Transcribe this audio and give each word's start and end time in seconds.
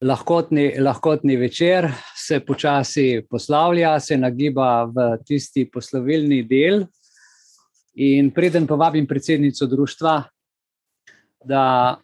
lahkotni, 0.00 0.78
lahkotni 0.78 1.36
večer 1.36 1.92
se 2.16 2.40
počasi 2.40 3.22
poslavlja, 3.30 4.00
se 4.00 4.16
nagiba 4.16 4.84
v 4.84 5.16
tisti 5.26 5.66
poslovilni 5.70 6.42
del. 6.48 6.84
In 7.94 8.30
preden 8.30 8.66
povabim 8.66 9.06
predsednico 9.06 9.66
društva, 9.66 10.22
da 11.44 11.96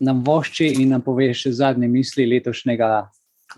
nam 0.00 0.24
vošči 0.24 0.66
in 0.82 0.92
nam 0.92 1.02
pove 1.02 1.32
še 1.34 1.52
zadnje 1.56 1.88
misli 1.88 2.26
letošnjega 2.28 2.90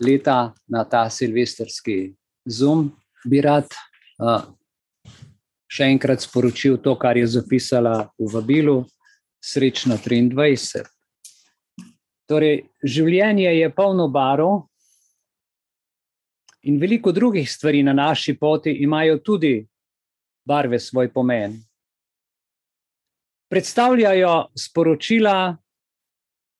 leta 0.04 0.38
na 0.68 0.84
ta 0.84 1.08
silvestrski 1.10 2.14
zum, 2.46 2.92
bi 3.26 3.40
rad 3.42 3.66
uh, 4.22 4.46
še 5.68 5.90
enkrat 5.90 6.22
sporočil 6.22 6.78
to, 6.80 6.94
kar 6.96 7.18
je 7.18 7.26
zapisala 7.26 8.08
v 8.16 8.30
vabilu, 8.32 8.78
srečno 9.42 9.98
23. 9.98 10.86
Torej, 12.28 12.66
življenje 12.84 13.54
je 13.56 13.70
polno 13.72 14.08
barov, 14.12 14.68
in 16.68 16.78
veliko 16.80 17.12
drugih 17.12 17.50
stvari 17.50 17.82
na 17.82 17.92
naši 17.92 18.34
poti 18.36 18.70
imajo 18.82 19.18
tudi 19.18 19.66
barve 20.44 20.78
svoj 20.78 21.12
pomen. 21.12 21.56
Predstavljajo 23.48 24.48
sporočila 24.54 25.56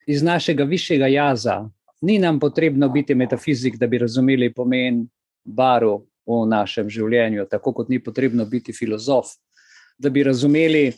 iz 0.06 0.22
našega 0.22 0.64
višjega 0.64 1.06
jaza. 1.06 1.68
Ni 2.00 2.18
nam 2.18 2.40
potrebno 2.40 2.88
biti 2.88 3.14
metafizik, 3.14 3.76
da 3.76 3.86
bi 3.86 3.98
razumeli 3.98 4.52
pomen 4.54 5.02
barov 5.44 6.06
v 6.26 6.44
našem 6.48 6.88
življenju, 6.90 7.44
tako 7.50 7.72
kot 7.72 7.88
ni 7.88 7.98
potrebno 8.04 8.44
biti 8.44 8.72
filozof, 8.72 9.26
da 9.98 10.10
bi 10.10 10.22
razumeli 10.22 10.92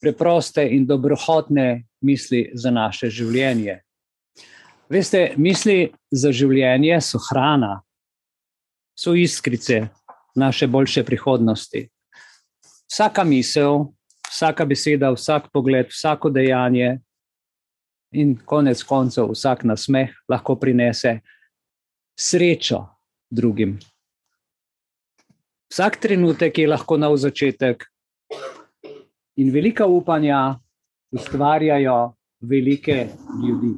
preproste 0.00 0.66
in 0.68 0.86
dobrohotne 0.86 1.84
misli 2.00 2.50
za 2.54 2.70
naše 2.70 3.10
življenje. 3.10 3.80
Veste, 4.92 5.32
misli 5.40 5.86
za 6.12 6.28
življenje 6.36 6.98
so 7.00 7.16
hrana, 7.30 7.78
so 8.92 9.14
iskrice 9.16 9.86
naše 10.36 10.66
boljše 10.68 11.04
prihodnosti. 11.08 11.86
Vsaka 12.92 13.24
misel, 13.24 13.86
vsaka 14.28 14.66
beseda, 14.68 15.08
vsak 15.16 15.48
pogled, 15.52 15.88
vsako 15.88 16.28
dejanje 16.34 16.98
in 18.12 18.34
konec 18.36 18.82
koncev 18.84 19.30
vsak 19.32 19.64
nasmeh 19.64 20.12
lahko 20.28 20.58
prinese 20.60 21.14
srečo 22.12 22.82
drugim. 23.32 23.78
Vsak 25.72 25.96
trenutek 26.04 26.58
je 26.58 26.66
lahko 26.68 26.98
nov 27.00 27.16
začetek, 27.16 27.86
in 29.40 29.48
velika 29.54 29.86
upanja 29.86 30.58
ustvarjajo 31.16 32.12
velike 32.40 33.08
ljudi. 33.40 33.72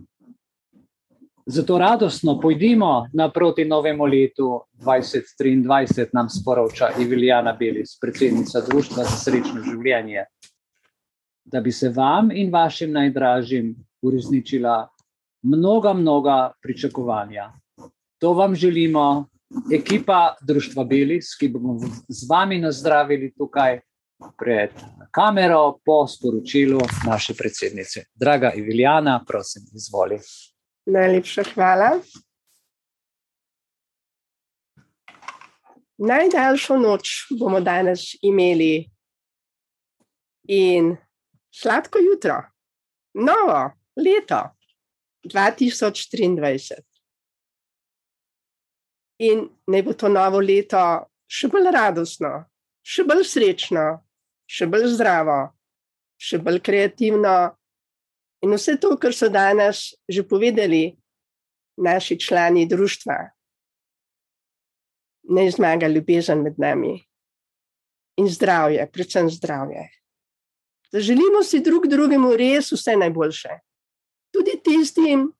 Zato 1.46 1.78
radostno 1.78 2.40
pojdimo 2.40 3.08
naproti 3.12 3.64
novemu 3.64 4.04
letu 4.04 4.60
2023, 4.80 6.06
nam 6.12 6.28
sporoča 6.28 6.88
Iviljana 7.00 7.52
Belis, 7.52 7.98
predsednica 8.00 8.60
Društva 8.60 9.04
za 9.04 9.16
srečno 9.16 9.60
življenje, 9.60 10.24
da 11.44 11.60
bi 11.60 11.72
se 11.72 11.88
vam 11.88 12.30
in 12.32 12.52
vašim 12.52 12.92
najdražjim 12.92 13.74
uresničila 14.02 14.88
mnoga, 15.42 15.92
mnoga 15.92 16.52
pričakovanja. 16.62 17.52
To 18.18 18.32
vam 18.32 18.54
želimo, 18.54 19.26
ekipa 19.72 20.36
Društva 20.40 20.84
Belis, 20.84 21.36
ki 21.36 21.48
bomo 21.48 21.76
z 22.08 22.30
vami 22.30 22.58
nazdravili 22.58 23.34
tukaj 23.36 23.80
pred 24.40 24.72
kamero 25.12 25.76
po 25.84 26.06
sporočilu 26.08 26.80
naše 27.06 27.36
predsednice. 27.36 28.06
Draga 28.14 28.52
Iviljana, 28.56 29.20
prosim, 29.28 29.62
izvolite. 29.76 30.53
Najlepša 30.86 31.42
hvala. 31.54 31.88
Najdaljšo 35.98 36.76
noč 36.76 37.12
bomo 37.40 37.60
danes 37.64 38.10
imeli 38.20 38.90
in 40.52 40.90
sladko 41.54 41.98
jutro, 41.98 42.36
novo 43.14 43.72
leto 43.96 44.42
2023. 45.24 46.76
In 49.24 49.48
naj 49.66 49.82
bo 49.82 49.96
to 49.96 50.12
novo 50.12 50.42
leto 50.44 50.84
še 51.24 51.48
bolj 51.48 51.70
radostno, 51.72 52.34
še 52.84 53.08
bolj 53.08 53.24
srečno, 53.24 53.86
še 54.44 54.68
bolj 54.68 54.90
zdravo, 54.98 55.38
še 56.20 56.42
bolj 56.44 56.60
kreativno, 56.60 57.54
In 58.44 58.52
vse 58.52 58.76
to, 58.76 58.92
kar 59.00 59.14
so 59.16 59.30
danes 59.32 59.94
že 60.04 60.22
povedali 60.22 60.92
naši 61.80 62.18
člani 62.20 62.68
družstva, 62.68 63.16
ne 65.32 65.44
zmaga 65.50 65.88
ljubezen 65.88 66.42
med 66.44 66.60
nami 66.60 66.98
in 68.20 68.28
zdravje, 68.28 68.84
predvsem 68.92 69.30
zdravje. 69.30 69.88
Da 70.92 71.00
želimo 71.00 71.42
si 71.42 71.62
drug 71.64 71.88
drugemu 71.90 72.36
res 72.36 72.70
vse 72.72 72.94
najboljše. 73.00 73.56
Tudi 74.30 74.60
tistim, 74.62 75.32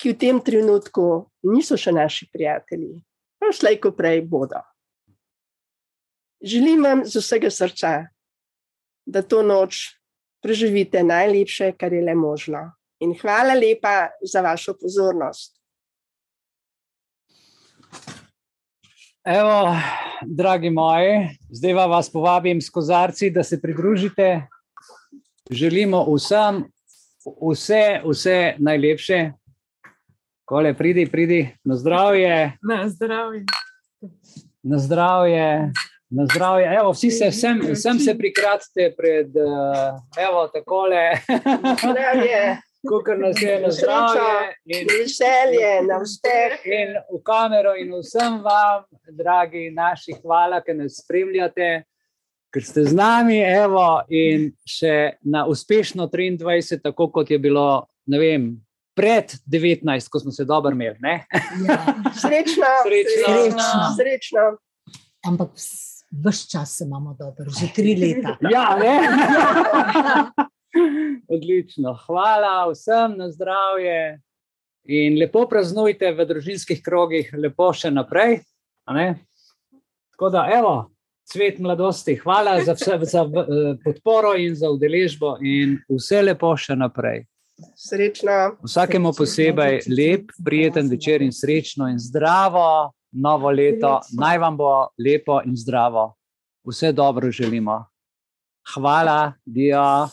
ki 0.00 0.12
v 0.12 0.18
tem 0.18 0.40
trenutku 0.40 1.28
niso 1.46 1.76
še 1.78 1.92
naši 1.94 2.26
prijatelji, 2.32 3.04
pa 3.38 3.52
slejko 3.52 3.92
prej 3.94 4.24
bodo. 4.26 4.64
Želim 6.42 6.82
vam 6.84 7.04
z 7.04 7.22
vsega 7.22 7.50
srca, 7.50 7.92
da 9.06 9.22
to 9.22 9.42
noč 9.46 9.96
preživite 10.42 11.02
najlepše, 11.02 11.72
kar 11.78 11.92
je 11.92 12.02
le 12.04 12.14
možno. 12.14 12.72
In 13.00 13.12
hvala 13.20 13.54
lepa 13.54 14.08
za 14.22 14.40
vašo 14.40 14.74
pozornost. 14.80 15.56
Evo, 19.26 19.74
dragi 20.22 20.70
moji, 20.70 21.38
zdaj 21.50 21.72
vas 21.74 22.12
povabim 22.12 22.60
s 22.60 22.70
kozarci, 22.70 23.30
da 23.30 23.42
se 23.42 23.60
pridružite. 23.60 24.46
Želimo 25.50 26.04
vsem 26.14 26.64
vse, 27.50 28.00
vse 28.04 28.54
najlepše. 28.58 29.32
Kole, 30.44 30.74
pridi, 30.74 31.06
pridi, 31.10 31.56
na 31.64 31.76
zdravje. 31.76 32.52
Na 32.62 32.88
zdravje. 32.88 33.44
Na 34.62 34.78
zdravje. 34.78 35.72
Na 36.10 36.26
zdravje, 36.26 36.66
evo, 36.80 36.92
vsi 36.92 37.10
se, 37.10 37.28
vsem, 37.28 37.60
vsem 37.72 37.98
se 37.98 38.18
prikratite 38.18 38.92
pred, 38.96 39.26
uh, 39.36 39.98
evo, 40.28 40.48
takole. 40.48 41.10
Zdravje. 41.82 42.56
Kukor 42.88 43.18
nas 43.18 43.42
je 43.42 43.60
na 43.60 43.70
zdravje. 43.70 44.54
In 44.64 44.86
veselje, 44.86 45.72
na 45.88 45.98
uspeh. 45.98 46.62
In 46.64 46.94
v 47.10 47.18
kamero 47.26 47.74
in 47.74 47.90
vsem 47.98 48.38
vam, 48.44 48.84
dragi 49.10 49.70
naši, 49.74 50.14
hvala, 50.22 50.60
ker 50.62 50.76
nas 50.78 51.00
spremljate, 51.02 51.82
ker 52.54 52.64
ste 52.64 52.86
z 52.86 52.94
nami, 52.94 53.40
evo, 53.42 54.04
in 54.06 54.52
še 54.62 55.18
na 55.26 55.42
uspešno 55.50 56.06
23, 56.12 56.78
tako 56.86 57.10
kot 57.10 57.34
je 57.34 57.40
bilo, 57.42 57.88
ne 58.06 58.22
vem, 58.22 58.46
pred 58.94 59.34
19, 59.50 60.08
ko 60.08 60.22
smo 60.22 60.30
se 60.32 60.46
dobro 60.46 60.70
imeli. 60.72 61.02
Ja. 61.02 61.82
Srečno. 62.22 62.70
Srečno. 62.86 63.26
Srečno. 63.26 63.82
Srečno. 63.98 64.46
Ampak 65.26 65.58
vse 66.10 66.48
čas 66.50 66.80
imamo 66.80 67.16
dobro, 67.18 67.50
že 67.60 67.72
tri 67.74 67.96
leta. 68.02 68.36
ja, 68.50 68.78
ne. 68.78 69.00
Odlično. 71.36 71.98
Hvala 72.06 72.70
vsem 72.70 73.16
na 73.16 73.30
zdravje 73.30 74.20
in 74.84 75.18
lepo 75.18 75.46
praznujte 75.48 76.12
v 76.14 76.26
družinskih 76.26 76.82
krogih, 76.82 77.30
lepo 77.34 77.72
še 77.74 77.90
naprej. 77.90 78.40
Tako 78.86 80.30
da, 80.30 80.46
evo, 80.54 80.74
cvet 81.26 81.58
mladosti, 81.58 82.14
hvala 82.22 82.60
za, 82.64 82.76
vse, 82.78 82.98
za 83.02 83.24
uh, 83.26 83.74
podporo 83.84 84.36
in 84.38 84.54
za 84.54 84.70
udeležbo, 84.70 85.36
in 85.42 85.78
vse 85.90 86.22
lepo 86.22 86.54
še 86.56 86.76
naprej. 86.78 87.24
Srečno. 87.76 88.58
Vsakemu 88.62 89.12
posebej 89.16 89.80
lep, 89.88 90.30
prijeten 90.44 90.90
večer 90.92 91.22
in 91.24 91.32
srečno 91.32 91.88
in 91.88 91.98
zdravo 91.98 92.92
novo 93.22 93.50
leto, 93.50 94.00
naj 94.18 94.38
vam 94.38 94.56
bo 94.56 94.88
lepo 94.98 95.40
in 95.44 95.56
zdravo. 95.56 96.14
Vse 96.68 96.92
dobro 96.92 97.30
želimo. 97.30 97.84
Hvala, 98.74 99.32
Dio. 99.44 100.08